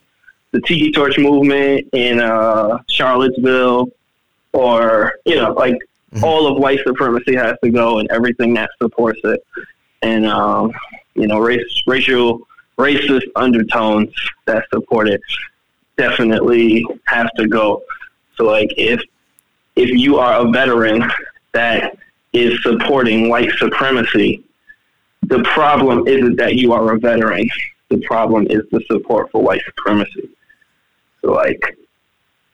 [0.51, 3.89] the tiki torch movement in uh, Charlottesville,
[4.53, 5.77] or you know, like
[6.13, 6.23] mm-hmm.
[6.23, 9.45] all of white supremacy has to go, and everything that supports it,
[10.01, 10.71] and um,
[11.15, 12.47] you know, race, racial,
[12.77, 14.09] racist undertones
[14.45, 15.21] that support it
[15.97, 17.83] definitely have to go.
[18.35, 19.01] So, like, if
[19.75, 21.09] if you are a veteran
[21.53, 21.97] that
[22.33, 24.43] is supporting white supremacy,
[25.23, 27.49] the problem isn't that you are a veteran.
[27.89, 30.29] The problem is the support for white supremacy.
[31.21, 31.61] So, like,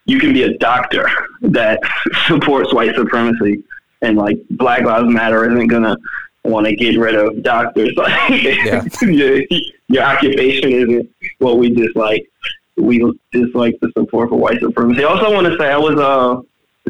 [0.09, 1.09] you can be a doctor
[1.41, 1.79] that
[2.27, 3.63] supports white supremacy,
[4.01, 5.95] and like Black Lives Matter isn't gonna
[6.43, 7.93] want to get rid of doctors.
[7.95, 8.83] Like, yeah.
[9.01, 9.43] your,
[9.87, 12.29] your occupation isn't what we dislike.
[12.75, 12.99] We
[13.31, 15.03] dislike the support for white supremacy.
[15.03, 16.41] I also want to say I was uh,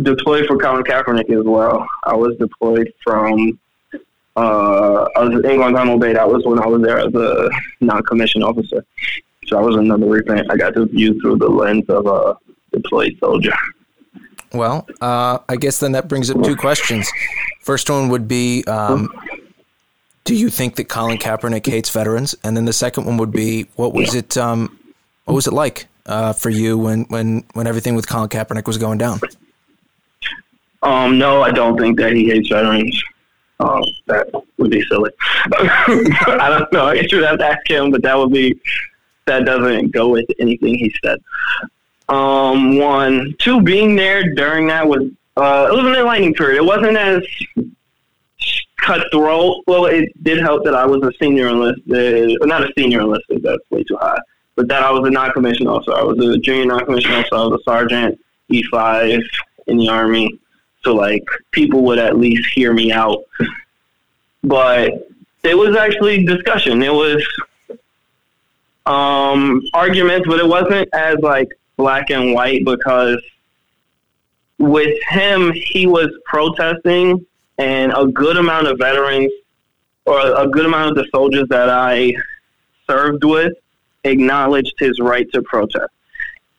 [0.02, 1.86] deployed for Colin Kaepernick as well.
[2.04, 3.60] I was deployed from.
[4.36, 6.14] Uh, I was in Guantanamo Bay.
[6.14, 7.50] That was when I was there as a
[7.82, 8.86] non-commissioned officer.
[9.48, 12.38] So I was another event I got to view through the lens of a
[12.72, 13.54] deployed soldier.
[14.54, 17.10] Well, uh, I guess then that brings up two questions.
[17.62, 19.10] First one would be um,
[20.24, 22.36] Do you think that Colin Kaepernick hates veterans?
[22.44, 24.38] And then the second one would be What was it?
[24.38, 24.80] Um,
[25.26, 28.80] what was it like uh, for you when, when, when everything with Colin Kaepernick was
[28.80, 29.20] going down?
[30.82, 33.00] Um, no, I don't think that he hates veterans.
[33.60, 34.28] Um, that
[34.58, 35.12] would be silly.
[35.54, 36.86] I don't know.
[36.86, 38.60] I guess you'd have to ask him, but that would be
[39.26, 41.20] that doesn't go with anything he said.
[42.10, 45.04] Um, one, two, being there during that was
[45.38, 46.58] uh, it was an enlightening period.
[46.58, 47.24] It wasn't as
[48.78, 49.64] cutthroat.
[49.68, 53.44] Well, it did help that I was a senior enlisted, not a senior enlisted.
[53.44, 54.20] That's way too high.
[54.56, 55.94] But that I was a non-commissioned officer.
[55.94, 57.36] I was a junior non-commissioned officer.
[57.36, 58.20] I was a sergeant,
[58.50, 59.22] E five
[59.68, 60.40] in the army.
[60.84, 63.24] So like people would at least hear me out.
[64.44, 65.08] But
[65.44, 66.82] it was actually discussion.
[66.82, 67.26] It was
[68.86, 73.20] um, arguments, but it wasn't as like black and white because
[74.60, 77.26] with him, he was protesting,
[77.58, 79.32] and a good amount of veterans
[80.06, 82.14] or a good amount of the soldiers that I
[82.88, 83.54] served with
[84.04, 85.92] acknowledged his right to protest.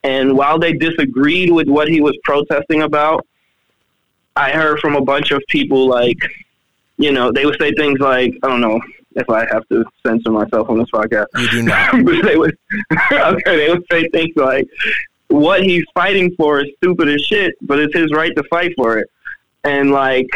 [0.02, 3.26] And while they disagreed with what he was protesting about,
[4.36, 6.18] I heard from a bunch of people like,
[6.96, 8.80] you know, they would say things like, I don't know,
[9.16, 11.26] if I have to censor myself on this podcast.
[11.38, 11.92] You do not.
[12.24, 12.56] they would,
[13.12, 14.68] okay, they would say things like,
[15.30, 18.98] "What he's fighting for is stupid as shit, but it's his right to fight for
[18.98, 19.08] it."
[19.64, 20.28] And like,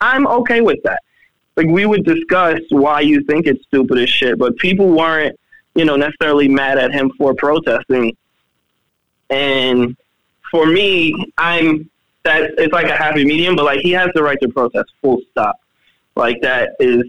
[0.00, 1.02] I'm okay with that.
[1.56, 5.38] Like, we would discuss why you think it's stupid as shit, but people weren't,
[5.74, 8.16] you know, necessarily mad at him for protesting.
[9.30, 9.96] And
[10.50, 11.88] for me, I'm
[12.24, 14.92] that it's like a happy medium, but like he has the right to protest.
[15.02, 15.60] Full stop.
[16.16, 17.04] Like that is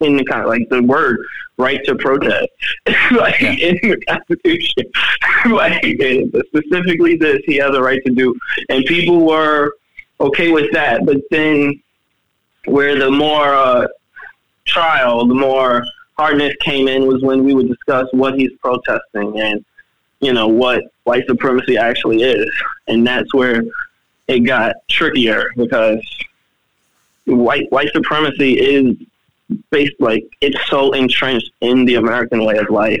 [0.00, 1.18] in the kind of like the word
[1.58, 2.48] right to protest,
[3.12, 3.52] like yeah.
[3.52, 4.84] in the Constitution,
[5.50, 5.82] like
[6.46, 8.34] specifically this he has a right to do,
[8.68, 9.72] and people were
[10.20, 11.04] okay with that.
[11.04, 11.80] But then,
[12.64, 13.86] where the more uh,
[14.64, 15.84] trial, the more
[16.16, 19.64] hardness came in was when we would discuss what he's protesting and
[20.20, 22.50] you know what white supremacy actually is,
[22.88, 23.62] and that's where
[24.28, 26.00] it got trickier because
[27.26, 28.96] white white supremacy is
[29.70, 33.00] based like it's so entrenched in the American way of life.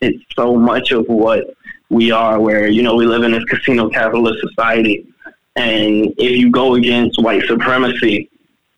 [0.00, 1.54] It's so much of what
[1.90, 5.06] we are, where you know we live in this casino capitalist society,
[5.56, 8.30] and if you go against white supremacy,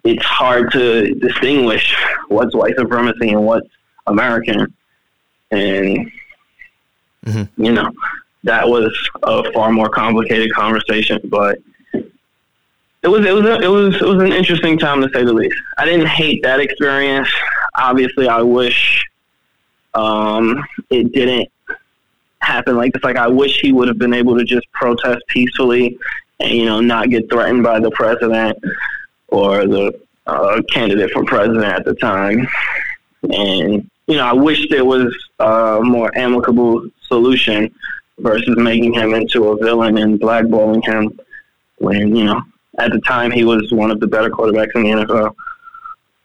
[0.03, 1.95] it's hard to distinguish
[2.29, 3.69] what's white supremacy and what's
[4.07, 4.75] American.
[5.51, 6.11] And
[7.25, 7.65] mm-hmm.
[7.65, 7.91] you know
[8.43, 11.59] that was a far more complicated conversation, but
[13.05, 15.33] it was it was a, it was it was an interesting time to say the
[15.33, 15.57] least.
[15.77, 17.29] I didn't hate that experience.
[17.77, 19.05] Obviously, I wish
[19.93, 21.51] um, it didn't
[22.41, 23.05] happen like this.
[23.05, 25.99] Like I wish he would have been able to just protest peacefully
[26.41, 28.59] and you know not get threatened by the president
[29.29, 32.49] or the uh, candidate for president at the time.
[33.31, 37.75] And you know, I wish there was a more amicable solution
[38.19, 41.21] versus making him into a villain and blackballing him
[41.79, 42.43] when you know
[42.79, 45.35] at the time, he was one of the better quarterbacks in the NFL.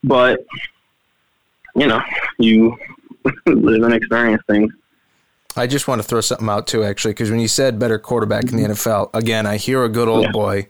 [0.04, 0.46] But
[1.76, 2.02] you know,
[2.38, 2.78] you
[3.46, 4.72] live and experience things.
[5.56, 8.44] I just want to throw something out too, actually, because when you said better quarterback
[8.46, 8.72] in the mm-hmm.
[8.72, 10.32] NFL, again, I hear a good old yeah.
[10.32, 10.68] boy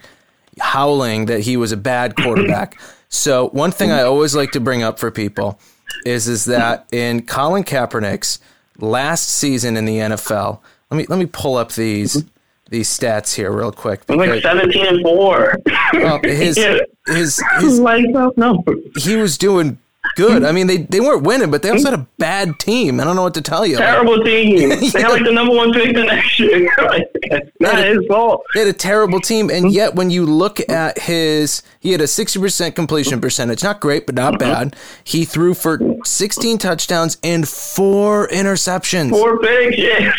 [0.60, 2.80] howling that he was a bad quarterback.
[3.10, 5.60] so one thing I always like to bring up for people
[6.06, 8.40] is is that in Colin Kaepernick's
[8.78, 12.28] last season in the NFL, let me let me pull up these mm-hmm.
[12.70, 14.06] These stats here real quick.
[14.06, 15.56] Because, like seventeen and four.
[15.94, 16.78] Well, his, yeah.
[17.08, 18.64] his his like no.
[18.98, 19.80] He was doing
[20.16, 20.44] good.
[20.44, 23.00] I mean, they, they weren't winning, but they also had a bad team.
[23.00, 23.78] I don't know what to tell you.
[23.78, 24.70] Terrible like, team.
[24.70, 26.70] They had like the number one pick the next year.
[27.60, 28.44] not his fault.
[28.54, 32.08] They had a terrible team, and yet when you look at his, he had a
[32.08, 33.64] sixty percent completion percentage.
[33.64, 34.76] Not great, but not bad.
[35.04, 39.10] He threw for sixteen touchdowns and four interceptions.
[39.10, 40.14] Four picks, yeah,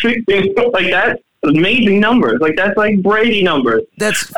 [0.73, 2.39] like that amazing numbers.
[2.41, 3.83] Like that's like Brady numbers.
[3.97, 4.23] That's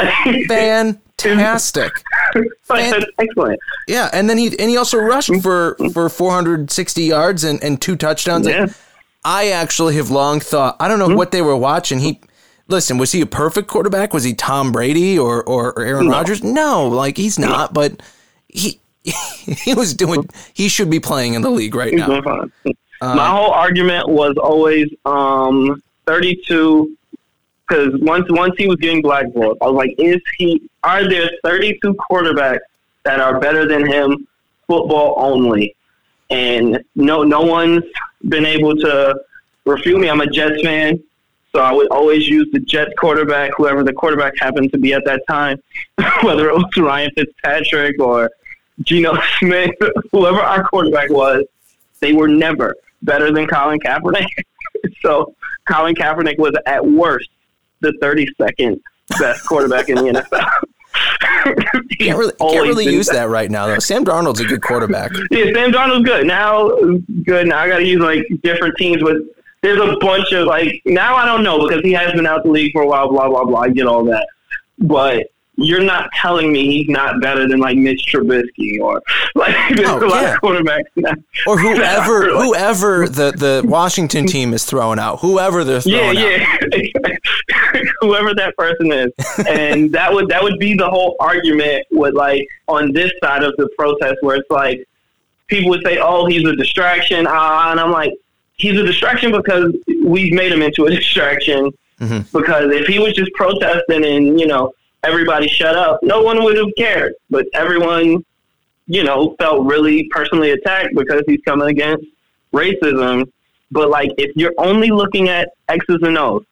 [1.17, 1.91] fantastic.
[2.63, 3.59] Fan- excellent.
[3.87, 7.95] Yeah, and then he and he also rushed for for 460 yards and, and two
[7.95, 8.47] touchdowns.
[8.47, 8.67] Yeah.
[9.25, 11.17] I actually have long thought I don't know mm-hmm.
[11.17, 11.99] what they were watching.
[11.99, 12.19] He
[12.67, 14.13] listen, was he a perfect quarterback?
[14.13, 16.11] Was he Tom Brady or or, or Aaron no.
[16.11, 16.43] Rodgers?
[16.43, 17.73] No, like he's not.
[17.73, 18.01] But
[18.47, 20.27] he he was doing.
[20.53, 22.47] He should be playing in the league right now.
[23.01, 26.97] Uh, My whole argument was always um, 32
[27.67, 30.61] because once once he was getting blackballed, I was like, is he?
[30.83, 32.59] Are there 32 quarterbacks
[33.03, 34.27] that are better than him,
[34.67, 35.75] football only?
[36.29, 37.83] And no, no one's
[38.27, 39.15] been able to
[39.65, 40.09] refute me.
[40.09, 41.01] I'm a Jets fan,
[41.53, 45.05] so I would always use the Jets quarterback, whoever the quarterback happened to be at
[45.05, 45.61] that time,
[46.23, 48.29] whether it was Ryan Fitzpatrick or
[48.81, 49.71] Geno Smith,
[50.11, 51.45] whoever our quarterback was.
[51.99, 54.27] They were never better than Colin Kaepernick.
[55.01, 55.35] so
[55.67, 57.29] Colin Kaepernick was at worst
[57.81, 58.79] the 32nd
[59.19, 60.49] best quarterback in the NFL.
[61.99, 63.13] can't really, can't really use that.
[63.13, 63.79] that right now though.
[63.79, 65.11] Sam Darnold's a good quarterback.
[65.31, 66.69] yeah, Sam Darnold's good now.
[67.23, 67.59] Good now.
[67.59, 69.17] I got to use like different teams, but
[69.61, 72.51] there's a bunch of like now I don't know because he has been out the
[72.51, 73.09] league for a while.
[73.09, 73.61] Blah blah blah.
[73.61, 74.27] I get all that,
[74.79, 79.01] but you're not telling me he's not better than like Mitch Trubisky or
[79.35, 80.33] like oh, a lot yeah.
[80.33, 81.13] of quarterbacks now.
[81.47, 86.23] or whoever whoever the the Washington team is throwing out, whoever they're throwing out.
[86.23, 87.85] yeah, yeah.
[88.01, 89.11] whoever that person is,
[89.47, 93.55] and that would that would be the whole argument with like on this side of
[93.57, 94.87] the protest where it's like
[95.47, 98.13] people would say, "Oh, he's a distraction," ah, and I'm like,
[98.55, 101.71] he's a distraction because we've made him into a distraction.
[101.99, 102.37] Mm-hmm.
[102.37, 106.57] Because if he was just protesting and you know everybody shut up, no one would
[106.57, 107.13] have cared.
[107.29, 108.25] But everyone,
[108.87, 112.05] you know, felt really personally attacked because he's coming against
[112.53, 113.31] racism.
[113.71, 116.45] But like, if you're only looking at X's and O's,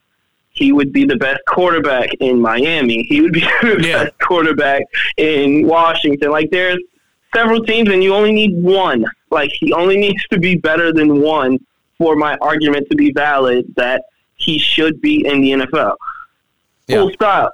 [0.53, 3.03] he would be the best quarterback in Miami.
[3.03, 4.03] He would be the yeah.
[4.03, 4.83] best quarterback
[5.17, 6.31] in Washington.
[6.31, 6.79] Like, there's
[7.33, 9.05] several teams, and you only need one.
[9.29, 11.57] Like, he only needs to be better than one
[11.97, 14.03] for my argument to be valid that
[14.35, 15.95] he should be in the NFL.
[16.87, 16.97] Yeah.
[16.97, 17.53] Full stop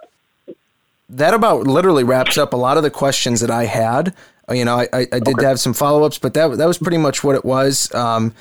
[1.09, 4.15] that about literally wraps up a lot of the questions that I had.
[4.49, 5.45] Uh, you know, I, I, I did okay.
[5.45, 7.93] have some follow ups, but that that was pretty much what it was.
[7.93, 8.33] Um,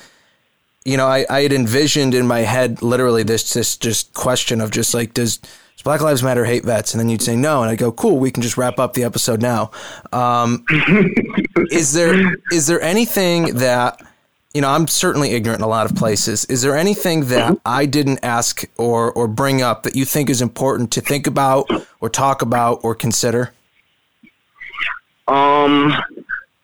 [0.85, 4.71] you know, I, I had envisioned in my head literally this this just question of
[4.71, 6.95] just like does does Black Lives Matter hate vets?
[6.95, 9.05] And then you'd say no, and I'd go, cool, we can just wrap up the
[9.05, 9.73] episode now.
[10.13, 10.65] Um,
[11.71, 14.01] is there is there anything that
[14.57, 16.47] you know, I'm certainly ignorant in a lot of places.
[16.47, 17.55] Is there anything that mm-hmm.
[17.67, 21.69] I didn't ask or, or bring up that you think is important to think about
[22.01, 23.53] or talk about or consider?
[25.29, 25.93] Um,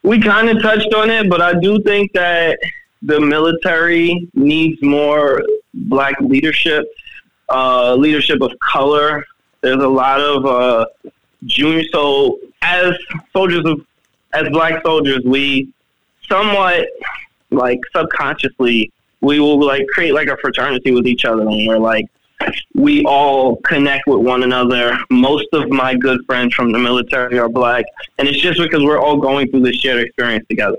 [0.02, 2.58] we kind of touched on it, but I do think that
[3.02, 5.42] the military needs more
[5.74, 6.86] black leadership,
[7.50, 9.22] uh, leadership of color.
[9.60, 10.86] There's a lot of uh,
[11.44, 11.84] junior.
[11.92, 12.94] So as
[13.34, 13.84] soldiers of,
[14.32, 15.74] as black soldiers, we
[16.26, 16.86] somewhat
[17.52, 18.92] like subconsciously
[19.22, 22.06] we will like create like a fraternity with each other, and we're like
[22.74, 24.98] we all connect with one another.
[25.10, 27.84] Most of my good friends from the military are black,
[28.18, 30.76] and it's just because we're all going through this shared experience together.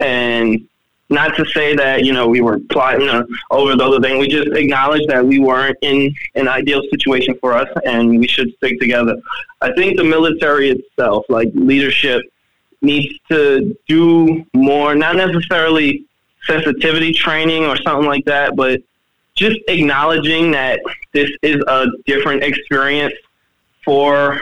[0.00, 0.68] And
[1.10, 4.18] not to say that you know we were plotting uh, over the other thing.
[4.18, 8.52] We just acknowledge that we weren't in an ideal situation for us, and we should
[8.56, 9.16] stick together.
[9.62, 12.22] I think the military itself, like leadership,
[12.82, 14.94] needs to do more.
[14.94, 16.04] Not necessarily
[16.48, 18.80] sensitivity training or something like that, but
[19.34, 20.80] just acknowledging that
[21.12, 23.14] this is a different experience
[23.84, 24.40] for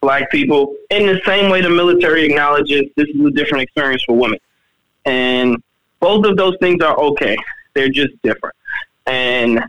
[0.00, 4.16] black people in the same way the military acknowledges this is a different experience for
[4.16, 4.38] women.
[5.04, 5.62] And
[6.00, 7.36] both of those things are okay.
[7.74, 8.54] They're just different.
[9.06, 9.64] And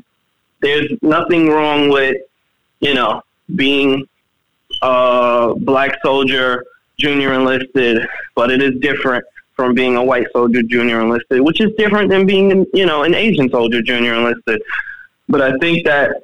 [0.61, 2.17] there's nothing wrong with,
[2.79, 3.23] you know,
[3.55, 4.07] being
[4.81, 6.63] a black soldier,
[6.99, 8.05] junior enlisted,
[8.35, 9.25] but it is different
[9.59, 13.13] from being a white soldier junior enlisted, which is different than being, you know, an
[13.13, 14.61] Asian soldier junior enlisted.
[15.27, 16.23] But I think that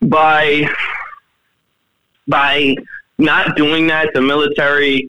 [0.00, 0.68] by
[2.26, 2.74] by
[3.18, 5.08] not doing that, the military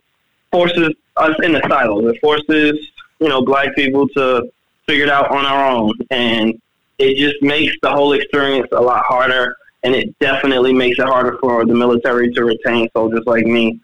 [0.52, 2.14] forces us in the silos.
[2.14, 2.78] It forces,
[3.20, 4.52] you know, black people to
[4.86, 5.94] figure it out on our own.
[6.12, 6.62] And
[7.00, 9.56] it just makes the whole experience a lot harder.
[9.82, 13.80] And it definitely makes it harder for the military to retain soldiers like me.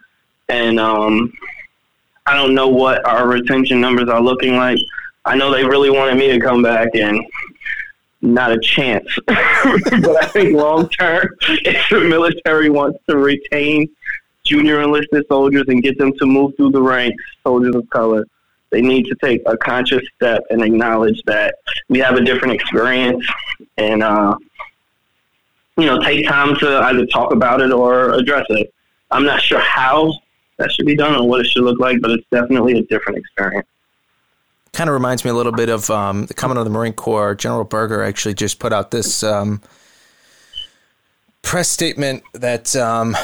[0.48, 1.32] And um,
[2.26, 4.78] I don't know what our retention numbers are looking like.
[5.24, 7.24] I know they really wanted me to come back, and
[8.22, 9.06] not a chance.
[9.26, 13.88] but I think long term, if the military wants to retain
[14.44, 18.26] junior enlisted soldiers and get them to move through the ranks, soldiers of color,
[18.70, 21.56] they need to take a conscious step and acknowledge that
[21.88, 23.24] we have a different experience
[23.76, 24.36] and, uh,
[25.76, 28.72] you know, take time to either talk about it or address it.
[29.10, 30.12] I'm not sure how
[30.60, 33.18] that should be done and what it should look like, but it's definitely a different
[33.18, 33.66] experience.
[34.72, 37.34] Kind of reminds me a little bit of um, the Commandant of the Marine Corps,
[37.34, 39.60] General Berger, actually just put out this um,
[41.42, 43.16] press statement that um,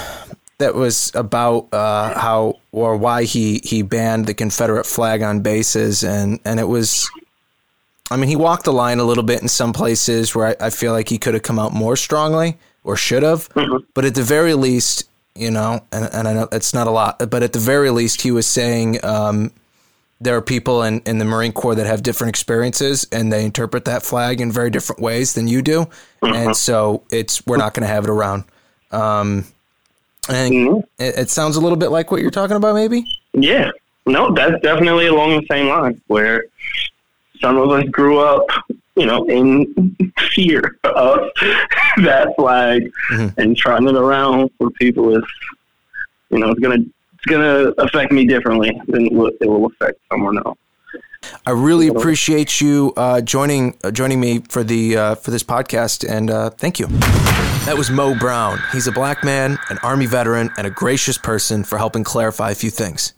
[0.58, 6.02] that was about uh, how or why he he banned the Confederate flag on bases,
[6.02, 7.08] and and it was.
[8.10, 10.70] I mean, he walked the line a little bit in some places where I, I
[10.70, 13.48] feel like he could have come out more strongly or should have.
[13.50, 13.84] Mm-hmm.
[13.94, 17.18] But at the very least, you know, and, and I know it's not a lot,
[17.30, 19.52] but at the very least, he was saying um,
[20.20, 23.84] there are people in, in the Marine Corps that have different experiences and they interpret
[23.84, 25.86] that flag in very different ways than you do.
[26.22, 26.34] Mm-hmm.
[26.34, 28.44] And so it's, we're not going to have it around.
[28.90, 29.44] Um,
[30.28, 30.80] and mm-hmm.
[31.02, 33.04] it, it, sounds a little bit like what you're talking about, maybe?
[33.32, 33.70] Yeah.
[34.06, 36.44] No, that's definitely along the same line where
[37.40, 38.46] some of us grew up
[38.96, 39.94] you know, in
[40.30, 41.30] fear of
[41.98, 43.40] that flag mm-hmm.
[43.40, 45.24] and trotting it around for people is,
[46.30, 50.38] you know, it's gonna it's gonna affect me differently than what it will affect someone
[50.38, 50.58] else.
[51.44, 56.08] I really appreciate you uh, joining uh, joining me for the uh, for this podcast,
[56.08, 56.86] and uh, thank you.
[57.66, 58.60] That was Mo Brown.
[58.72, 62.54] He's a black man, an Army veteran, and a gracious person for helping clarify a
[62.54, 63.12] few things.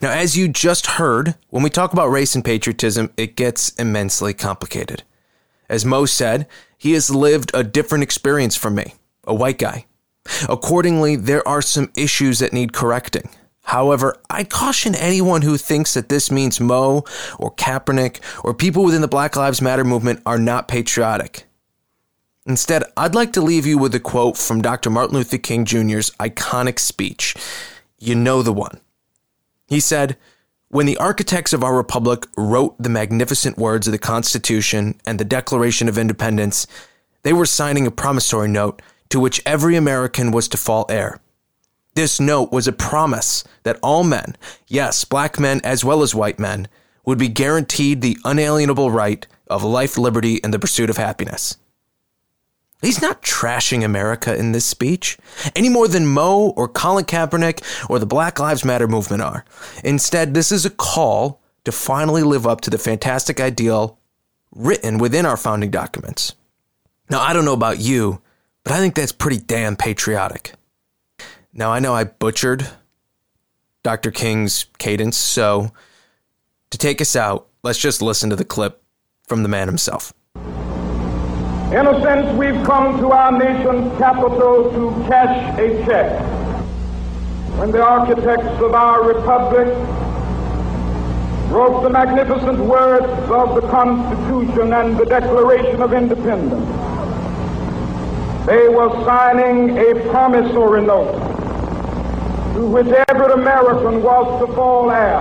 [0.00, 4.34] Now, as you just heard, when we talk about race and patriotism, it gets immensely
[4.34, 5.02] complicated.
[5.68, 6.46] As Mo said,
[6.76, 8.94] he has lived a different experience from me,
[9.24, 9.86] a white guy.
[10.48, 13.28] Accordingly, there are some issues that need correcting.
[13.64, 17.04] However, I caution anyone who thinks that this means Mo
[17.38, 21.46] or Kaepernick or people within the Black Lives Matter movement are not patriotic.
[22.46, 24.90] Instead, I'd like to leave you with a quote from Dr.
[24.90, 27.34] Martin Luther King Jr.'s iconic speech.
[27.98, 28.80] You know the one.
[29.66, 30.16] He said,
[30.68, 35.24] When the architects of our republic wrote the magnificent words of the Constitution and the
[35.24, 36.66] Declaration of Independence,
[37.22, 41.20] they were signing a promissory note to which every American was to fall heir.
[41.94, 44.36] This note was a promise that all men,
[44.66, 46.68] yes, black men as well as white men,
[47.06, 51.56] would be guaranteed the unalienable right of life, liberty, and the pursuit of happiness.
[52.84, 55.16] He's not trashing America in this speech,
[55.56, 59.44] any more than Mo or Colin Kaepernick or the Black Lives Matter movement are.
[59.82, 63.98] Instead, this is a call to finally live up to the fantastic ideal
[64.54, 66.34] written within our founding documents.
[67.08, 68.20] Now, I don't know about you,
[68.64, 70.52] but I think that's pretty damn patriotic.
[71.52, 72.68] Now, I know I butchered
[73.82, 74.10] Dr.
[74.10, 75.72] King's cadence, so
[76.70, 78.82] to take us out, let's just listen to the clip
[79.26, 80.12] from the man himself.
[81.72, 86.44] In a sense, we've come to our nation's capital to cash a check.
[87.58, 89.68] when the architects of our republic
[91.50, 96.66] wrote the magnificent words of the Constitution and the Declaration of Independence.
[98.46, 101.12] They were signing a promissory note
[102.54, 105.20] to which every American was to fall heir.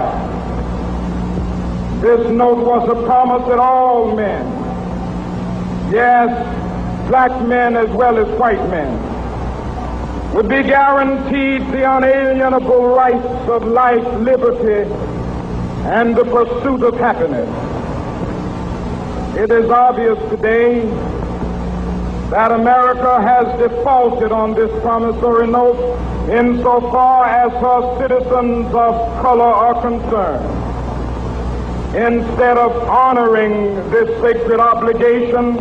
[2.01, 4.62] This note was a promise that all men,
[5.91, 6.29] yes,
[7.09, 8.91] black men as well as white men,
[10.33, 14.89] would be guaranteed the unalienable rights of life, liberty,
[15.85, 17.49] and the pursuit of happiness.
[19.37, 20.81] It is obvious today
[22.29, 25.77] that America has defaulted on this promissory note
[26.29, 30.72] insofar as her citizens of color are concerned.
[31.95, 35.59] Instead of honoring this sacred obligation,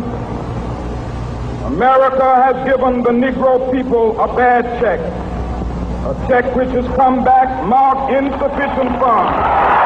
[1.65, 7.63] America has given the Negro people a bad check, a check which has come back
[7.67, 9.83] marked insufficient funds.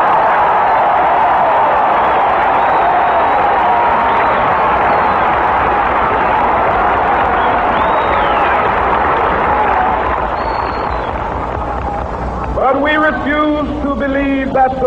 [12.56, 14.87] But we refuse to believe that the